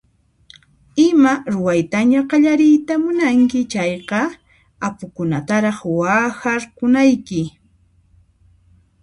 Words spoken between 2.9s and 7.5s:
munanki chayqa apukunataraq waqharkunayki.